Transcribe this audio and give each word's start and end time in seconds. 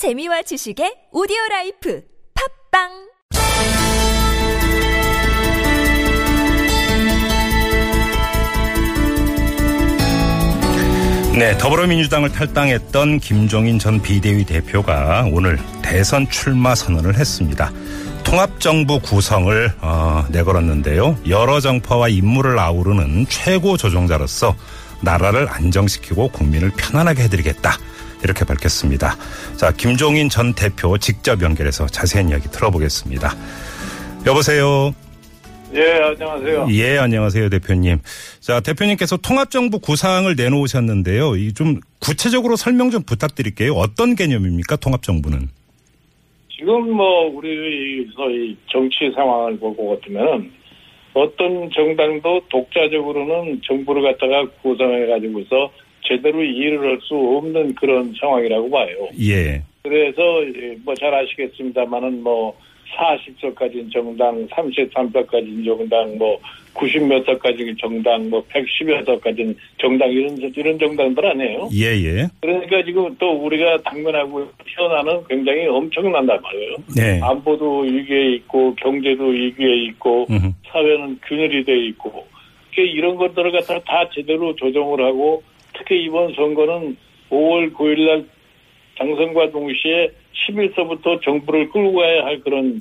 재미와 0.00 0.40
지식의 0.40 1.08
오디오 1.12 1.36
라이프 1.50 2.00
팟빵 2.72 2.88
네, 11.38 11.58
더불어민주당을 11.58 12.32
탈당했던 12.32 13.18
김종인 13.18 13.78
전 13.78 14.00
비대위 14.00 14.46
대표가 14.46 15.28
오늘 15.30 15.58
대선 15.82 16.26
출마 16.30 16.74
선언을 16.74 17.18
했습니다. 17.18 17.70
통합정부 18.24 19.00
구성을 19.00 19.70
어, 19.82 20.24
내걸었는데요. 20.30 21.18
여러 21.28 21.60
정파와 21.60 22.08
인물을 22.08 22.58
아우르는 22.58 23.26
최고 23.28 23.76
조종자로서 23.76 24.56
나라를 25.02 25.46
안정시키고 25.50 26.28
국민을 26.28 26.70
편안하게 26.74 27.24
해드리겠다. 27.24 27.76
이렇게 28.22 28.44
밝혔습니다. 28.44 29.16
자, 29.56 29.72
김종인 29.72 30.28
전 30.28 30.54
대표 30.54 30.96
직접 30.98 31.42
연결해서 31.42 31.86
자세한 31.86 32.28
이야기 32.28 32.48
들어보겠습니다. 32.48 33.30
여보세요. 34.26 34.94
예, 35.72 35.92
안녕하세요. 36.02 36.66
예, 36.72 36.98
안녕하세요, 36.98 37.48
대표님. 37.48 37.98
자, 38.40 38.60
대표님께서 38.60 39.16
통합정부 39.18 39.78
구상을 39.78 40.34
내놓으셨는데요. 40.36 41.36
이 41.36 41.52
좀 41.54 41.78
구체적으로 42.00 42.56
설명 42.56 42.90
좀 42.90 43.02
부탁드릴게요. 43.02 43.72
어떤 43.74 44.16
개념입니까, 44.16 44.76
통합정부는? 44.76 45.48
지금 46.58 46.90
뭐 46.92 47.30
우리 47.34 48.06
소위 48.16 48.56
정치 48.70 49.10
상황을 49.14 49.58
보고 49.58 49.90
같으면은 49.90 50.50
어떤 51.14 51.70
정당도 51.74 52.40
독자적으로는 52.50 53.60
정부를 53.66 54.02
갖다가 54.02 54.46
구성해 54.62 55.06
가지고서 55.06 55.70
제대로 56.02 56.42
일을 56.42 56.90
할 56.90 57.00
수 57.02 57.14
없는 57.14 57.74
그런 57.74 58.12
상황이라고 58.20 58.70
봐요. 58.70 59.08
예. 59.20 59.62
그래서 59.82 60.22
뭐 60.84 60.94
잘 60.94 61.14
아시겠습니다만은 61.14 62.22
뭐 62.22 62.54
40석까지는 62.96 63.92
정당, 63.92 64.46
33석까지는 64.48 65.64
정당, 65.64 66.18
뭐 66.18 66.38
90몇 66.74 67.24
석까지는 67.24 67.76
정당, 67.78 68.28
뭐 68.30 68.44
110여 68.48 69.04
석까지는 69.06 69.54
정당 69.78 70.10
이런 70.10 70.36
이런 70.36 70.78
정당들 70.78 71.24
아니에요. 71.24 71.68
예, 71.72 71.86
예. 72.02 72.26
그러니까 72.40 72.82
지금 72.84 73.14
또 73.18 73.30
우리가 73.32 73.78
당면하고 73.84 74.46
태어나는 74.76 75.22
굉장히 75.28 75.66
엄청난단 75.66 76.40
말이에요. 76.42 76.76
네. 76.96 77.20
안보도 77.22 77.80
위기에 77.80 78.34
있고 78.34 78.74
경제도 78.74 79.26
위기에 79.26 79.84
있고 79.84 80.26
음흠. 80.30 80.52
사회는 80.66 81.18
균열이 81.26 81.64
돼 81.64 81.78
있고 81.86 82.26
그러니까 82.72 82.96
이런 82.98 83.16
것들을 83.16 83.52
갖다가 83.52 83.80
다 83.84 84.08
제대로 84.14 84.54
조정을 84.56 85.04
하고 85.04 85.42
특히 85.80 86.04
이번 86.04 86.32
선거는 86.34 86.96
5월 87.30 87.72
9일 87.74 88.06
날 88.06 88.24
당선과 88.98 89.50
동시에 89.50 90.10
10일서부터 90.46 91.22
정부를 91.22 91.68
끌고 91.70 91.94
가야 91.94 92.24
할 92.24 92.40
그런 92.40 92.78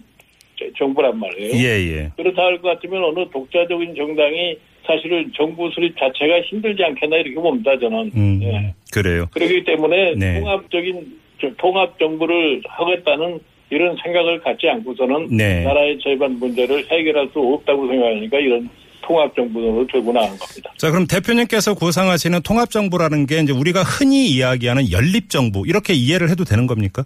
정부란 0.78 1.18
말이에요. 1.20 1.52
예, 1.54 1.98
예. 1.98 2.10
그렇다 2.18 2.44
할 2.44 2.58
것 2.62 2.68
같으면 2.70 3.04
어느 3.04 3.30
독자적인 3.32 3.96
정당이 3.96 4.58
사실은 4.86 5.32
정부 5.36 5.70
수립 5.72 5.96
자체가 5.98 6.42
힘들지 6.42 6.84
않겠나 6.84 7.18
이렇게 7.18 7.36
봅니다 7.36 7.78
저는. 7.80 8.12
음, 8.16 8.40
예. 8.44 8.74
그래요. 8.94 9.26
그렇기 9.34 9.64
때문에 9.64 10.16
네. 10.16 10.40
통합적인 10.42 11.20
저- 11.40 11.54
통합 11.58 11.98
정부를 12.00 12.62
하겠다는 12.66 13.40
이런 13.70 13.96
생각을 14.04 14.40
갖지 14.40 14.68
않고서는 14.68 15.28
네. 15.38 15.64
나라의 15.64 16.00
절반 16.00 16.34
문제를 16.40 16.84
해결할 16.92 17.30
수 17.32 17.40
없다고 17.40 17.88
생각하니까 17.88 18.40
이런 18.40 18.68
통합 19.02 19.34
정부로 19.36 19.86
들고 19.88 20.12
나간 20.14 20.30
겁니다. 20.38 20.72
자, 20.78 20.92
그럼 20.92 21.08
대표님께서 21.08 21.74
구상하시는 21.74 22.42
통합정부라는 22.42 23.26
게 23.26 23.40
이제 23.40 23.52
우리가 23.54 23.82
흔히 23.84 24.28
이야기하는 24.28 24.92
연립정부 24.92 25.64
이렇게 25.68 25.94
이해를 25.94 26.30
해도 26.30 26.44
되는 26.44 26.68
겁니까? 26.68 27.04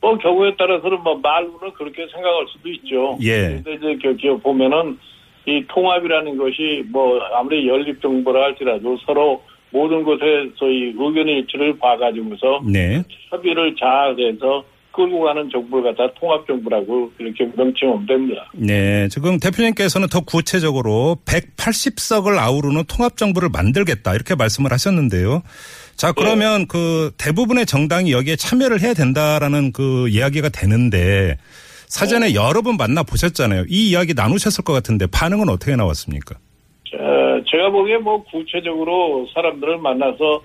뭐 0.00 0.16
경우에 0.18 0.54
따라서는 0.56 1.02
뭐 1.02 1.16
말로는 1.16 1.72
그렇게 1.74 2.06
생각할 2.12 2.46
수도 2.52 2.68
있죠. 2.70 3.18
예. 3.22 3.60
근데 3.64 3.74
이제 3.74 3.98
겨- 4.02 4.16
겨- 4.16 4.36
보면은 4.38 4.98
이 5.46 5.64
통합이라는 5.68 6.36
것이 6.36 6.84
뭐 6.90 7.18
아무리 7.34 7.66
연립 7.66 8.00
정부라 8.00 8.44
할지라도 8.44 8.96
서로 9.06 9.42
모든 9.70 10.02
것에 10.04 10.50
소위 10.56 10.92
의견의 10.96 11.38
일치를 11.40 11.78
봐가지고서 11.78 12.62
네. 12.70 13.02
협의를 13.30 13.74
잘 13.76 14.14
해서 14.18 14.62
끌고 14.98 15.20
가는 15.20 15.48
정부를 15.48 15.94
갖다 15.94 16.12
통합 16.18 16.44
정부라고 16.48 17.12
이렇게 17.20 17.48
명칭하면 17.56 18.06
됩니다. 18.06 18.50
네. 18.52 19.06
지금 19.08 19.38
대표님께서는 19.38 20.08
더 20.08 20.20
구체적으로 20.20 21.18
180석을 21.24 22.36
아우르는 22.36 22.82
통합정부를 22.88 23.48
만들겠다 23.50 24.12
이렇게 24.14 24.34
말씀을 24.34 24.72
하셨는데요. 24.72 25.42
자, 25.94 26.10
그러면 26.10 26.66
그 26.66 27.12
대부분의 27.16 27.66
정당이 27.66 28.10
여기에 28.10 28.34
참여를 28.34 28.80
해야 28.80 28.92
된다라는 28.92 29.72
그 29.72 30.08
이야기가 30.08 30.48
되는데 30.48 31.36
사전에 31.86 32.34
여러 32.34 32.62
번 32.62 32.76
만나 32.76 33.04
보셨잖아요. 33.04 33.66
이 33.68 33.90
이야기 33.90 34.14
나누셨을 34.14 34.64
것 34.64 34.72
같은데 34.72 35.06
반응은 35.06 35.48
어떻게 35.48 35.76
나왔습니까? 35.76 36.34
어, 36.34 37.40
제가 37.48 37.70
보기에 37.70 37.98
뭐 37.98 38.24
구체적으로 38.24 39.28
사람들을 39.32 39.78
만나서 39.78 40.42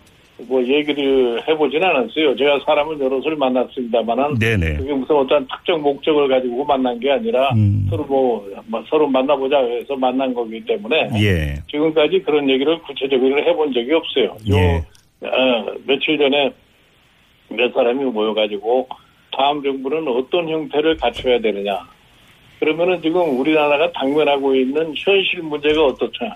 뭐 0.48 0.64
얘기를 0.64 1.42
해보진 1.48 1.84
않았어요. 1.84 2.36
제가 2.36 2.60
사람을 2.66 3.00
여럿을 3.00 3.36
만났습니다만은 3.36 4.40
네네. 4.40 4.78
그게 4.78 4.94
무슨 4.94 5.16
어떤 5.16 5.48
특정 5.48 5.82
목적을 5.82 6.28
가지고 6.28 6.64
만난 6.66 7.00
게 7.00 7.12
아니라 7.12 7.52
음. 7.54 7.88
서로 7.90 8.04
뭐뭐 8.06 8.84
서로 8.90 9.08
만나보자 9.08 9.58
해서 9.58 9.96
만난 9.96 10.34
거기 10.34 10.64
때문에 10.64 11.10
예. 11.16 11.56
지금까지 11.70 12.22
그런 12.24 12.50
얘기를 12.50 12.80
구체적으로 12.82 13.38
해본 13.40 13.74
적이 13.74 13.94
없어요. 13.94 14.26
요 14.26 14.56
예. 14.56 14.84
어, 15.26 15.66
며칠 15.86 16.18
전에 16.18 16.52
몇 17.50 17.74
사람이 17.74 18.04
모여가지고 18.06 18.88
다음 19.32 19.64
정부는 19.64 20.08
어떤 20.08 20.50
형태를 20.50 20.98
갖춰야 20.98 21.40
되느냐. 21.40 21.80
그러면은 22.60 23.02
지금 23.02 23.40
우리나라가 23.40 23.92
당면하고 23.92 24.56
있는 24.56 24.94
현실 24.96 25.42
문제가 25.42 25.86
어떻냐. 25.86 26.36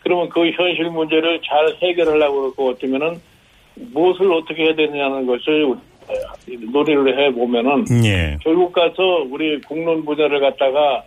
그러면 0.00 0.28
그 0.28 0.50
현실 0.50 0.90
문제를 0.90 1.40
잘 1.42 1.74
해결하려고 1.82 2.52
것 2.52 2.64
같으면은 2.66 3.18
무엇을 3.76 4.32
어떻게 4.32 4.64
해야 4.64 4.74
되느냐는 4.74 5.26
것을 5.26 5.74
논의를 6.72 7.18
해 7.18 7.32
보면은 7.32 7.84
예. 8.04 8.36
결국 8.42 8.72
가서 8.72 9.24
우리 9.30 9.60
국론 9.62 10.04
분야를 10.04 10.40
갖다가 10.40 11.02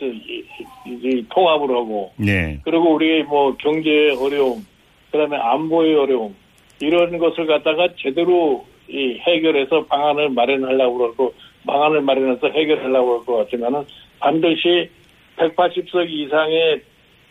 이- 0.00 1.24
통합을 1.30 1.68
하고 1.74 2.12
네. 2.16 2.58
그리고 2.64 2.94
우리 2.94 3.22
뭐 3.22 3.54
경제의 3.56 4.16
어려움, 4.16 4.64
그다음에 5.10 5.36
안보의 5.36 5.94
어려움 5.96 6.34
이런 6.80 7.16
것을 7.18 7.46
갖다가 7.46 7.88
제대로 7.98 8.64
이 8.88 9.18
해결해서 9.20 9.84
방안을 9.86 10.30
마련하려고 10.30 10.98
그러고 10.98 11.34
방안을 11.66 12.00
마련해서 12.02 12.48
해결하려고 12.48 13.18
할 13.18 13.24
것 13.26 13.36
같으면은 13.38 13.84
반드시 14.18 14.88
180석 15.36 16.08
이상의 16.10 16.82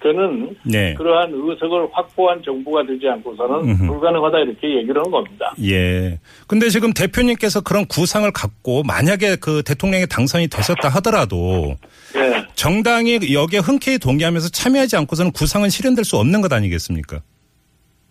그는 0.02 0.56
네. 0.64 0.96
그러한 0.96 1.30
의석을 1.32 1.88
확보한 1.92 2.42
정부가 2.44 2.84
되지 2.86 3.08
않고서는 3.08 3.70
음흠. 3.70 3.86
불가능하다 3.88 4.40
이렇게 4.40 4.78
얘기를 4.78 5.00
한 5.00 5.12
겁니다. 5.12 5.54
예. 5.64 6.20
근데 6.48 6.70
지금 6.70 6.92
대표님께서 6.92 7.62
그런 7.62 7.86
구상을 7.86 8.30
갖고 8.32 8.82
만약에 8.82 9.36
그 9.40 9.62
대통령이 9.64 10.08
당선이 10.08 10.48
되셨다 10.48 10.90
하더라도 10.90 11.76
예. 12.16 12.44
정당이 12.56 13.32
여기에 13.32 13.60
흔쾌히 13.60 14.00
동의하면서 14.00 14.50
참여하지 14.50 14.96
않고서는 14.98 15.32
구상은 15.34 15.70
실현될 15.70 16.04
수 16.04 16.18
없는 16.18 16.42
것 16.42 16.52
아니겠습니까? 16.52 17.22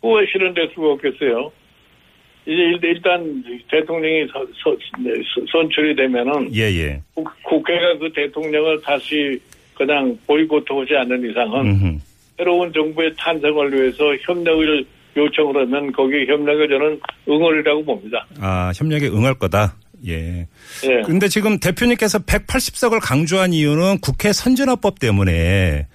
왜 0.02 0.10
실현될 0.32 0.70
수가 0.74 0.92
없겠어요? 0.92 1.50
이제 2.46 2.52
일- 2.56 2.80
일단 2.84 3.44
대통령이 3.70 4.26
서- 4.32 4.46
서- 4.62 4.76
네, 5.02 5.10
서- 5.34 5.44
선출이 5.52 5.94
되면은 5.96 6.54
예, 6.54 6.62
예. 6.62 7.02
국- 7.14 7.28
국회가 7.42 7.98
그 7.98 8.10
대통령을 8.14 8.80
다시 8.82 9.38
그냥 9.74 10.16
보이콧하지 10.26 10.94
않는 10.96 11.30
이상은. 11.30 12.00
새로운 12.36 12.72
정부의 12.72 13.12
탄생을 13.18 13.72
위해서 13.72 14.04
협력을 14.22 14.86
요청을 15.16 15.62
하면 15.62 15.92
거기에 15.92 16.26
협력을 16.26 16.68
저는 16.68 17.00
응원이라고 17.28 17.84
봅니다. 17.84 18.26
아, 18.40 18.72
협력에 18.74 19.08
응할 19.08 19.34
거다. 19.34 19.74
예. 20.06 20.46
예. 20.84 21.02
근데 21.04 21.28
지금 21.28 21.58
대표님께서 21.58 22.20
180석을 22.20 23.00
강조한 23.02 23.52
이유는 23.52 23.98
국회 24.00 24.32
선진화법 24.32 24.98
때문에 24.98 25.86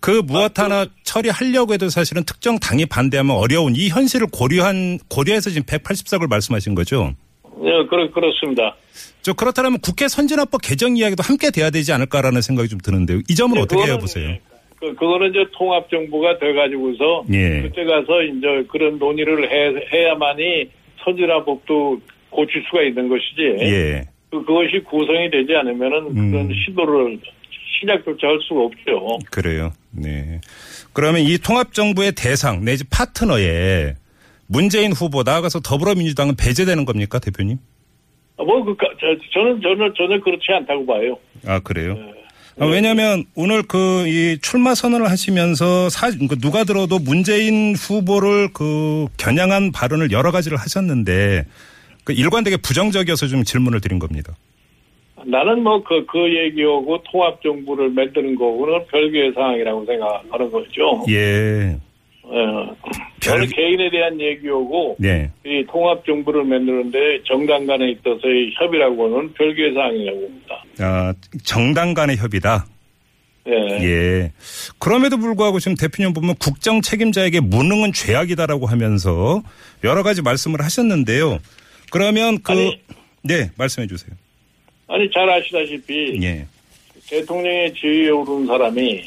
그 0.00 0.22
무엇 0.26 0.58
하나 0.58 0.84
처리하려고 1.02 1.72
해도 1.72 1.88
사실은 1.88 2.24
특정 2.24 2.58
당이 2.58 2.84
반대하면 2.86 3.36
어려운 3.36 3.74
이 3.74 3.88
현실을 3.88 4.26
고려한 4.30 4.98
고려해서 5.08 5.48
지금 5.48 5.64
180석을 5.64 6.28
말씀하신 6.28 6.74
거죠. 6.74 7.14
예, 7.62 7.86
그렇, 7.88 8.10
그렇습니다. 8.10 8.76
저 9.22 9.32
그렇다면 9.32 9.78
국회 9.80 10.08
선진화법 10.08 10.60
개정 10.62 10.96
이야기도 10.96 11.22
함께 11.22 11.50
돼야 11.50 11.70
되지 11.70 11.92
않을까라는 11.92 12.42
생각이 12.42 12.68
좀 12.68 12.78
드는데요. 12.80 13.20
이 13.28 13.34
점은 13.34 13.56
예, 13.56 13.60
어떻게 13.60 13.76
그거는, 13.76 13.94
해보세요? 13.94 14.36
그, 14.80 14.94
그거는 14.94 15.30
이제 15.30 15.46
통합정부가 15.52 16.38
돼가지고서 16.38 17.24
예. 17.32 17.62
그때 17.62 17.84
가서 17.84 18.22
이제 18.22 18.66
그런 18.70 18.98
논의를 18.98 19.50
해, 19.50 19.86
해야만이 19.92 20.70
선진화법도 21.04 22.00
고칠 22.30 22.62
수가 22.66 22.82
있는 22.82 23.08
것이지. 23.08 23.64
예. 23.64 24.04
그, 24.30 24.44
그것이 24.44 24.82
구성이 24.84 25.30
되지 25.30 25.54
않으면은 25.54 26.16
음. 26.16 26.30
그런 26.30 26.50
시도를 26.66 27.18
시작조차 27.80 28.26
할 28.26 28.38
수가 28.42 28.62
없죠. 28.62 29.18
그래요. 29.30 29.72
네. 29.90 30.40
그러면 30.92 31.22
이 31.22 31.38
통합정부의 31.38 32.12
대상 32.12 32.64
내지 32.64 32.84
파트너에 32.88 33.94
문재인 34.54 34.92
후보 34.92 35.24
나아가서 35.24 35.60
더불어민주당은 35.60 36.36
배제되는 36.36 36.84
겁니까, 36.84 37.18
대표님? 37.18 37.58
뭐, 38.36 38.64
그, 38.64 38.76
저, 38.78 39.06
저는, 39.32 39.60
저는, 39.60 39.94
저는 39.96 40.20
그렇지 40.20 40.46
않다고 40.52 40.86
봐요. 40.86 41.18
아, 41.44 41.58
그래요? 41.58 41.94
네. 41.94 42.14
아, 42.60 42.66
왜냐하면 42.66 43.24
오늘 43.34 43.64
그 43.64 44.06
이 44.06 44.38
출마 44.40 44.74
선언을 44.74 45.10
하시면서 45.10 45.88
사, 45.88 46.10
그 46.10 46.38
누가 46.38 46.62
들어도 46.64 46.98
문재인 46.98 47.74
후보를 47.74 48.52
그 48.52 49.06
겨냥한 49.18 49.72
발언을 49.72 50.12
여러 50.12 50.30
가지를 50.30 50.56
하셨는데 50.58 51.46
그 52.04 52.12
일관되게 52.12 52.58
부정적이어서 52.58 53.26
좀 53.26 53.42
질문을 53.42 53.80
드린 53.80 53.98
겁니다. 53.98 54.34
나는 55.26 55.62
뭐, 55.62 55.82
그, 55.82 56.04
그 56.06 56.18
얘기하고 56.18 57.02
통합 57.10 57.42
정부를 57.42 57.90
만드는 57.90 58.36
거고는 58.36 58.86
별개의 58.86 59.32
상황이라고 59.34 59.86
생각하는 59.86 60.50
거죠. 60.50 61.04
예. 61.08 61.76
어, 62.26 62.76
별- 63.20 63.46
개인에 63.46 63.90
대한 63.90 64.18
얘기하고, 64.20 64.96
네. 64.98 65.30
이 65.44 65.64
통합 65.70 66.04
정부를 66.06 66.44
만드는데 66.44 67.22
정당 67.24 67.66
간에 67.66 67.90
있어서의 67.90 68.52
협의라고는 68.58 69.34
별개의 69.34 69.74
사항이라고 69.74 70.20
봅니다. 70.20 70.64
아, 70.80 71.14
정당 71.44 71.92
간의 71.94 72.16
협의다. 72.16 72.66
예. 73.46 73.52
예. 73.84 74.32
그럼에도 74.78 75.18
불구하고 75.18 75.58
지금 75.60 75.74
대표님 75.76 76.14
보면 76.14 76.34
국정 76.36 76.80
책임자에게 76.80 77.40
무능은 77.40 77.92
죄악이다라고 77.92 78.66
하면서 78.66 79.42
여러 79.84 80.02
가지 80.02 80.22
말씀을 80.22 80.62
하셨는데요. 80.62 81.38
그러면 81.92 82.38
그 82.42 82.52
아니. 82.52 82.80
네, 83.22 83.50
말씀해 83.58 83.86
주세요. 83.86 84.14
아니, 84.88 85.10
잘 85.10 85.28
아시다시피, 85.28 86.18
예. 86.22 86.46
대통령의 87.08 87.74
지위에 87.74 88.08
오른 88.08 88.46
사람이. 88.46 89.02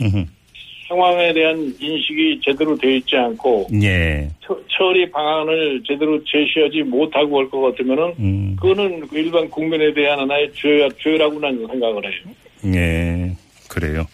상황에 0.87 1.33
대한 1.33 1.57
인식이 1.79 2.39
제대로 2.43 2.75
되어 2.77 2.91
있지 2.91 3.15
않고, 3.17 3.67
예. 3.83 4.29
처- 4.41 4.59
처리 4.69 5.09
방안을 5.11 5.83
제대로 5.85 6.19
제시하지 6.23 6.83
못하고 6.83 7.39
할 7.39 7.49
것 7.49 7.59
같으면은, 7.61 8.13
음. 8.19 8.55
그거는 8.59 9.07
일반 9.11 9.49
국민에 9.49 9.93
대한 9.93 10.19
하나의 10.19 10.51
죄, 10.53 10.87
죄라고 11.01 11.39
나는 11.39 11.65
생각을 11.67 12.03
해요. 12.05 12.75
예. 12.75 13.31
그래요. 13.69 14.05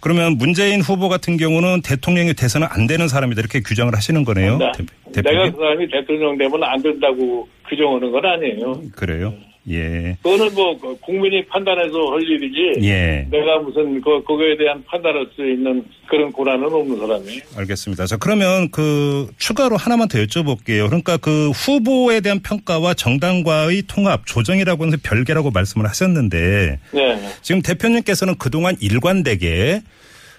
그러면 0.00 0.36
문재인 0.36 0.80
후보 0.80 1.08
같은 1.08 1.36
경우는 1.38 1.80
대통령이 1.82 2.34
돼서는 2.34 2.66
안 2.70 2.86
되는 2.86 3.08
사람이다 3.08 3.40
이렇게 3.40 3.60
규정을 3.60 3.94
하시는 3.94 4.22
거네요. 4.24 4.58
나- 4.58 4.72
대- 4.72 5.22
내가. 5.22 5.50
그 5.50 5.56
사람이 5.56 5.88
대통령 5.90 6.36
되면 6.36 6.62
안 6.62 6.82
된다고 6.82 7.48
규정하는 7.68 8.10
건 8.12 8.24
아니에요. 8.24 8.82
그래요. 8.94 9.32
예. 9.70 10.16
그거는 10.22 10.54
뭐 10.54 10.76
국민이 11.00 11.44
판단해서 11.46 12.12
할 12.12 12.22
일이지. 12.22 12.86
예. 12.86 13.26
내가 13.30 13.58
무슨 13.60 14.00
그 14.00 14.22
그거에 14.24 14.56
대한 14.56 14.84
판단할 14.84 15.26
수 15.34 15.42
있는 15.42 15.84
그런 16.06 16.32
권한은 16.32 16.64
없는 16.64 16.98
사람이에요. 16.98 17.40
알겠습니다. 17.56 18.06
자, 18.06 18.16
그러면 18.18 18.70
그 18.70 19.28
추가로 19.38 19.76
하나만 19.76 20.08
더 20.08 20.18
여쭤볼게요. 20.18 20.86
그러니까 20.86 21.16
그 21.16 21.50
후보에 21.50 22.20
대한 22.20 22.40
평가와 22.40 22.94
정당과의 22.94 23.84
통합, 23.88 24.26
조정이라고 24.26 24.84
하는 24.84 24.98
별개라고 25.02 25.50
말씀을 25.50 25.88
하셨는데 25.88 26.78
네. 26.92 27.28
지금 27.40 27.62
대표님께서는 27.62 28.36
그동안 28.36 28.76
일관되게 28.80 29.82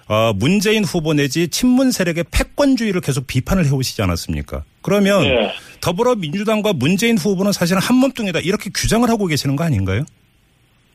어, 0.07 0.33
문재인 0.35 0.83
후보 0.83 1.13
내지 1.13 1.47
친문 1.47 1.91
세력의 1.91 2.25
패권주의를 2.29 3.01
계속 3.01 3.25
비판을 3.25 3.65
해오시지 3.65 4.01
않았습니까? 4.03 4.63
그러면 4.83 5.23
네. 5.23 5.51
더불어민주당과 5.85 6.73
문재인 6.73 7.15
후보는 7.17 7.51
사실은 7.51 7.79
한 7.79 7.97
몸뚱이다 7.97 8.39
이렇게 8.39 8.71
규정을 8.73 9.07
하고 9.09 9.27
계시는 9.27 9.55
거 9.55 9.63
아닌가요? 9.63 10.03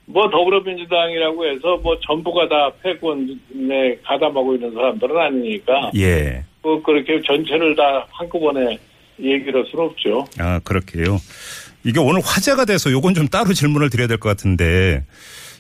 뭐 0.07 0.29
더불어민주당이라고 0.29 1.47
해서 1.47 1.77
뭐 1.81 1.97
전부가 2.05 2.49
다 2.49 2.71
패권에 2.83 3.97
가담하고 4.05 4.55
있는 4.57 4.73
사람들은 4.75 5.17
아니니까 5.17 5.93
예. 5.97 6.43
그 6.63 6.83
그렇게 6.83 7.21
전체를 7.25 7.77
다 7.77 8.05
한꺼번에 8.11 8.77
얘기를 9.21 9.63
할 9.63 9.71
수는 9.71 9.85
없죠. 9.85 10.25
아, 10.39 10.59
그렇게요. 10.65 11.19
이게 11.85 12.01
오늘 12.01 12.21
화제가 12.25 12.65
돼서 12.65 12.91
요건 12.91 13.15
좀 13.15 13.29
따로 13.29 13.53
질문을 13.55 13.91
드려야 13.91 14.09
될 14.09 14.19
것 14.19 14.29
같은데 14.29 15.05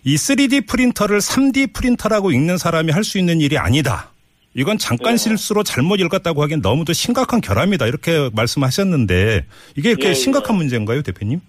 이 0.02 0.16
3D 0.16 0.66
프린터를 0.66 1.18
3D 1.18 1.72
프린터라고 1.72 2.32
읽는 2.32 2.58
사람이 2.58 2.90
할 2.90 3.04
수 3.04 3.18
있는 3.18 3.40
일이 3.40 3.56
아니다. 3.56 4.10
이건 4.54 4.78
잠깐 4.78 5.14
네. 5.14 5.16
실수로 5.16 5.62
잘못 5.62 6.00
읽었다고 6.00 6.42
하기엔 6.42 6.60
너무도 6.60 6.92
심각한 6.92 7.40
결함이다. 7.40 7.86
이렇게 7.86 8.30
말씀하셨는데 8.34 9.44
이게 9.76 9.90
이렇게 9.90 10.08
예, 10.08 10.14
심각한 10.14 10.56
예. 10.56 10.58
문제인가요, 10.58 11.02
대표님? 11.02 11.40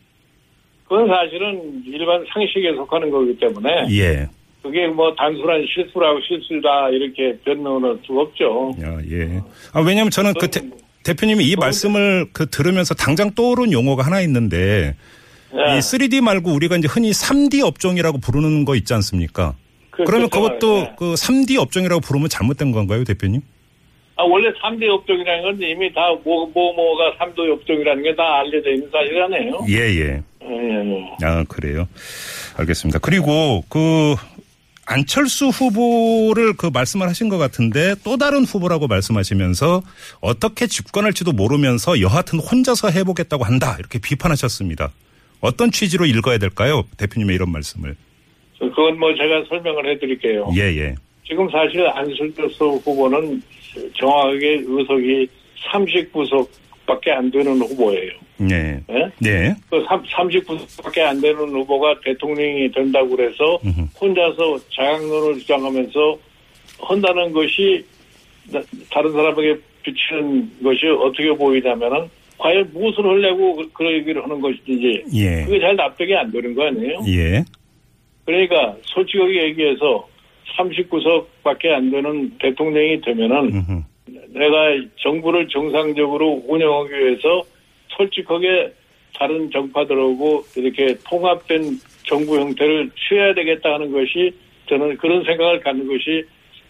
그건 0.88 1.08
사실은 1.08 1.82
일반 1.86 2.24
상식에 2.32 2.74
속하는 2.76 3.10
거기 3.10 3.36
때문에 3.38 3.88
예. 3.92 4.30
그게 4.62 4.88
뭐 4.88 5.14
단순한 5.16 5.66
실수라고 5.74 6.20
실수다 6.22 6.90
이렇게 6.90 7.40
변론할 7.44 7.98
수가 8.06 8.22
없죠. 8.22 8.74
야, 8.84 8.98
예. 9.10 9.42
아, 9.74 9.82
왜냐면 9.82 10.12
저는 10.12 10.34
그 10.40 10.50
대, 10.52 10.62
대표님이 11.04 11.46
이 11.46 11.56
말씀을 11.56 12.28
그 12.34 12.48
들으면서 12.48 12.94
당장 12.94 13.34
떠오른 13.34 13.72
용어가 13.72 14.06
하나 14.06 14.22
있는데 14.22 14.96
예. 15.56 15.78
이 15.78 15.80
3D 15.80 16.22
말고 16.22 16.54
우리가 16.54 16.78
이제 16.78 16.88
흔히 16.88 17.10
3D 17.10 17.66
업종이라고 17.66 18.20
부르는 18.20 18.66
거 18.66 18.76
있지 18.76 18.94
않습니까? 18.94 19.56
그- 20.06 20.12
그러면. 20.12 20.30
그것도 20.30 20.78
예. 20.80 20.92
그 20.98 21.14
3D 21.16 21.58
업종이라고 21.58 22.02
부르면 22.02 22.30
잘못된 22.30 22.72
건가요, 22.72 23.04
대표님? 23.04 23.42
아, 24.18 24.24
원래 24.24 24.50
3대 24.62 24.88
업종이라는 24.88 25.42
건 25.44 25.56
이미 25.62 25.92
다 25.94 26.02
뭐, 26.24 26.46
뭐, 26.54 26.74
뭐가 26.74 27.16
3대 27.18 27.40
업종이라는 27.52 28.04
게 28.04 28.16
다 28.16 28.40
알려져 28.40 28.70
있는 28.72 28.90
사실 28.92 29.22
아니에요? 29.22 29.66
예, 29.70 29.76
예. 30.00 30.22
예, 30.44 30.96
예. 31.24 31.26
아, 31.26 31.44
그래요. 31.48 31.88
알겠습니다. 32.58 33.00
그리고 33.00 33.64
그 33.70 34.16
안철수 34.86 35.48
후보를 35.48 36.54
그 36.58 36.68
말씀을 36.72 37.08
하신 37.08 37.30
것 37.30 37.38
같은데 37.38 37.96
또 38.04 38.18
다른 38.18 38.44
후보라고 38.44 38.88
말씀하시면서 38.88 39.82
어떻게 40.20 40.68
집권할지도 40.68 41.32
모르면서 41.32 42.02
여하튼 42.02 42.40
혼자서 42.40 42.90
해보겠다고 42.90 43.44
한다. 43.46 43.76
이렇게 43.80 44.00
비판하셨습니다. 44.00 44.92
어떤 45.40 45.72
취지로 45.72 46.06
읽어야 46.06 46.38
될까요? 46.38 46.84
대표님의 46.98 47.36
이런 47.36 47.52
말씀을. 47.52 47.96
그건 48.70 49.00
뭐 49.00 49.14
제가 49.16 49.44
설명을 49.50 49.90
해드릴게요. 49.92 50.50
예, 50.56 50.62
예. 50.78 50.96
지금 51.28 51.50
사실 51.50 51.86
안철수 51.88 52.66
후보는 52.84 53.42
정확하게 54.00 54.64
의석이 54.66 55.28
39석밖에 55.72 57.10
안 57.10 57.30
되는 57.32 57.60
후보예요. 57.62 58.12
네. 58.38 58.80
예? 58.90 59.10
네. 59.20 59.56
그 59.70 59.84
39석밖에 59.86 61.00
안 61.00 61.22
되는 61.22 61.38
후보가 61.40 62.00
대통령이 62.04 62.72
된다고 62.72 63.16
그래서. 63.16 63.60
혼자서 64.00 64.58
자강론을 64.76 65.40
주장하면서 65.40 66.18
한다는 66.80 67.32
것이 67.32 67.84
나- 68.52 68.62
다른 68.92 69.12
사람에게 69.12 69.56
비치는 69.84 70.52
것이 70.64 70.88
어떻게 70.88 71.32
보이냐면은 71.34 72.10
과연 72.38 72.70
무엇을 72.74 73.06
하려고 73.06 73.56
그- 73.56 73.72
그런 73.74 73.94
얘기를 73.94 74.22
하는 74.24 74.42
것인지 74.42 75.04
예. 75.14 75.44
그게 75.46 75.60
잘 75.60 75.76
납득이 75.76 76.14
안 76.16 76.32
되는 76.32 76.56
거 76.56 76.66
아니에요? 76.66 77.00
예. 77.08 77.44
그러니까 78.26 78.76
솔직하게 78.84 79.44
얘기해서 79.50 80.08
39석밖에 80.58 81.68
안 81.72 81.92
되는 81.92 82.38
대통령이 82.40 83.02
되면은. 83.02 83.84
내가 84.34 84.76
정부를 84.98 85.48
정상적으로 85.50 86.44
운영하기 86.48 86.94
위해서 86.94 87.44
솔직하게 87.90 88.72
다른 89.16 89.50
정파들하고 89.52 90.44
이렇게 90.56 90.96
통합된 91.10 91.64
정부 92.06 92.40
형태를 92.40 92.90
취해야 92.96 93.34
되겠다 93.34 93.74
하는 93.74 93.92
것이 93.92 94.32
저는 94.68 94.98
그런 94.98 95.24
생각을 95.24 95.60
갖는 95.60 95.86
것이 95.88 96.24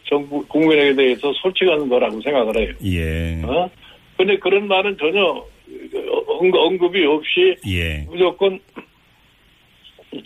정부 0.05 0.45
국민에게 0.47 0.95
대해서 0.95 1.31
솔직한 1.33 1.87
거라고 1.87 2.19
생각을 2.21 2.57
해요. 2.57 2.73
예. 2.83 3.41
어? 3.45 3.69
근데 4.17 4.37
그런 4.37 4.67
말은 4.67 4.97
전혀 4.97 5.21
언- 6.27 6.53
언급이 6.53 7.05
없이 7.05 7.55
예. 7.67 8.05
무조건 8.09 8.59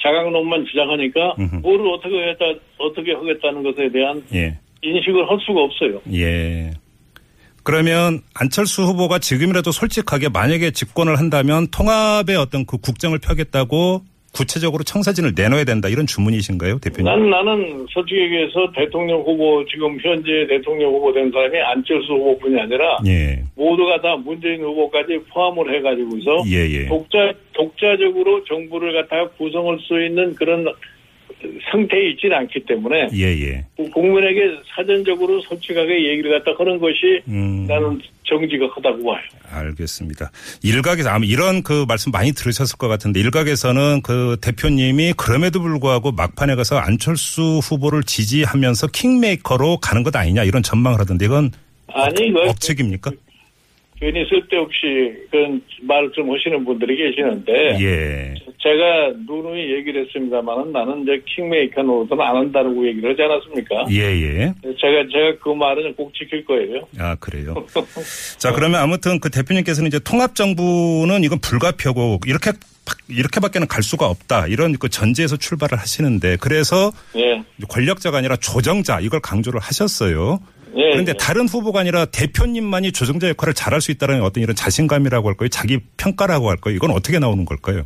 자강론만 0.01 0.65
주장하니까 0.65 1.35
음흠. 1.39 1.55
뭐를 1.57 1.87
어떻게 1.93 2.19
하겠다 2.19 2.45
어떻게 2.77 3.13
하겠다는 3.13 3.63
것에 3.63 3.89
대한 3.91 4.23
예. 4.33 4.57
인식을 4.81 5.29
할 5.29 5.37
수가 5.45 5.61
없어요. 5.61 6.01
예. 6.13 6.71
그러면 7.63 8.21
안철수 8.35 8.83
후보가 8.83 9.19
지금이라도 9.19 9.71
솔직하게 9.71 10.29
만약에 10.29 10.71
집권을 10.71 11.17
한다면 11.17 11.67
통합의 11.71 12.35
어떤 12.35 12.65
그 12.65 12.77
국정을 12.77 13.19
펴겠다고 13.19 14.03
구체적으로 14.35 14.83
청사진을 14.83 15.31
내놔야 15.33 15.63
된다 15.63 15.87
이런 15.87 16.05
주문이신가요, 16.05 16.79
대표님? 16.79 17.05
난 17.05 17.29
나는 17.29 17.85
솔직히 17.89 18.19
얘기해서 18.21 18.69
대통령 18.75 19.21
후보 19.21 19.63
지금 19.71 19.97
현재 20.01 20.45
대통령 20.49 20.91
후보 20.91 21.13
된 21.13 21.31
사람이 21.31 21.57
안철수 21.57 22.11
후보뿐이 22.11 22.59
아니라 22.59 22.97
예. 23.07 23.41
모두가 23.55 24.01
다 24.01 24.17
문재인 24.17 24.61
후보까지 24.61 25.19
포함을 25.31 25.73
해가지고서 25.77 26.43
예, 26.47 26.69
예. 26.69 26.85
독자 26.87 27.31
독자적으로 27.53 28.43
정부를 28.43 28.93
갖다가 28.93 29.29
구성할 29.37 29.79
수 29.79 30.03
있는 30.03 30.35
그런 30.35 30.65
상태에 31.71 32.11
있지는 32.11 32.37
않기 32.37 32.65
때문에 32.65 33.09
예, 33.13 33.23
예. 33.23 33.65
국민에게 33.91 34.57
사전적으로 34.75 35.41
솔직하게 35.41 36.09
얘기를 36.09 36.31
갖다 36.31 36.57
하는 36.57 36.79
것이 36.79 37.21
음. 37.27 37.65
나는 37.67 37.99
정지가 38.23 38.73
크다고 38.73 39.03
봐요. 39.03 39.21
알겠습니다. 39.51 40.31
일각에서 40.63 41.09
아마 41.09 41.25
이런 41.25 41.63
그 41.63 41.85
말씀 41.87 42.11
많이 42.11 42.31
들으셨을 42.31 42.77
것 42.77 42.87
같은데 42.87 43.19
일각에서는 43.19 44.01
그 44.01 44.37
대표님이 44.41 45.13
그럼에도 45.13 45.61
불구하고 45.61 46.11
막판에 46.11 46.55
가서 46.55 46.77
안철수 46.77 47.59
후보를 47.63 48.03
지지하면서 48.03 48.87
킹메이커로 48.87 49.77
가는 49.77 50.03
것 50.03 50.15
아니냐 50.15 50.43
이런 50.43 50.63
전망을 50.63 50.99
하던데 50.99 51.25
이건 51.25 51.51
아니 51.87 52.27
이거 52.27 52.41
억측입니까? 52.49 53.11
괜히 53.99 54.25
쓸데없이 54.27 55.27
그런 55.31 55.61
말씀 55.81 56.29
하시는 56.29 56.65
분들이 56.65 56.97
계시는데 56.97 57.53
예. 57.79 58.33
제가 58.61 59.13
누누이 59.25 59.73
얘기를 59.73 60.05
했습니다만은 60.05 60.71
나는 60.73 61.03
이제 61.03 61.21
킹메이커 61.25 61.81
노릇은 61.81 62.19
안 62.19 62.35
한다고 62.35 62.85
얘기를 62.85 63.11
하지 63.11 63.21
않았습니까? 63.21 63.85
예, 63.91 64.01
예. 64.21 64.53
제가 64.63 65.07
제가 65.11 65.37
그 65.41 65.49
말은 65.49 65.95
꼭 65.95 66.13
지킬 66.13 66.43
거예요. 66.43 66.81
아, 66.99 67.15
그래요. 67.15 67.55
자, 68.37 68.51
그러면 68.51 68.81
아무튼 68.81 69.19
그 69.19 69.29
대표님께서는 69.29 69.87
이제 69.87 69.99
통합 69.99 70.35
정부는 70.35 71.23
이건 71.23 71.39
불가피하고 71.39 72.19
이렇게 72.25 72.51
이렇게밖에는 73.09 73.67
갈 73.67 73.81
수가 73.81 74.07
없다. 74.07 74.47
이런 74.47 74.73
그 74.77 74.89
전제에서 74.89 75.37
출발을 75.37 75.79
하시는데 75.79 76.37
그래서 76.39 76.91
예. 77.15 77.43
권력자가 77.69 78.17
아니라 78.17 78.35
조정자 78.35 78.99
이걸 78.99 79.19
강조를 79.21 79.59
하셨어요. 79.59 80.39
예. 80.77 80.91
그런데 80.91 81.11
예. 81.11 81.17
다른 81.17 81.47
후보가 81.47 81.79
아니라 81.81 82.05
대표님만이 82.05 82.91
조정자 82.91 83.29
역할을 83.29 83.53
잘할 83.53 83.81
수 83.81 83.91
있다는 83.91 84.21
어떤 84.21 84.43
이런 84.43 84.55
자신감이라고 84.55 85.27
할까요? 85.29 85.49
자기 85.49 85.79
평가라고 85.97 86.49
할까요? 86.49 86.75
이건 86.75 86.91
어떻게 86.91 87.19
나오는 87.19 87.45
걸까요? 87.45 87.83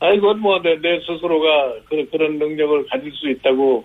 아, 0.00 0.10
이건 0.10 0.40
뭐, 0.40 0.60
내, 0.60 0.76
내 0.80 1.00
스스로가 1.00 1.74
그, 1.88 2.06
그런 2.10 2.38
능력을 2.38 2.86
가질 2.88 3.10
수 3.12 3.30
있다고 3.30 3.84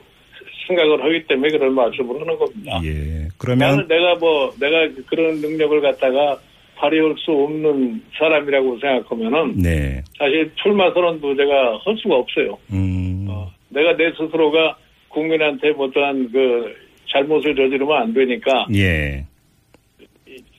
생각을 0.68 1.04
하기 1.04 1.28
때문에 1.28 1.50
그런 1.58 1.74
말씀을 1.74 2.20
하는 2.20 2.38
겁니다. 2.38 2.82
예. 2.84 2.90
나는 2.90 3.30
그러면 3.38 3.88
내가 3.88 4.16
뭐, 4.16 4.54
내가 4.60 4.88
그런 5.08 5.40
능력을 5.40 5.82
갖다가 5.82 6.38
발휘할 6.76 7.16
수 7.18 7.32
없는 7.32 8.02
사람이라고 8.18 8.80
생각하면은 8.80 9.58
네. 9.58 10.02
사실 10.18 10.52
출마 10.56 10.92
선언도 10.94 11.36
제가 11.36 11.80
할 11.84 11.98
수가 11.98 12.16
없어요. 12.16 12.58
음. 12.72 13.28
어, 13.30 13.52
내가 13.70 13.96
내 13.98 14.12
스스로가 14.12 14.78
국민한테 15.10 15.74
어떠한 15.78 16.32
그 16.32 16.74
잘못을 17.12 17.56
저지르면 17.56 17.98
안 18.02 18.14
되니까 18.14 18.68
예. 18.76 19.26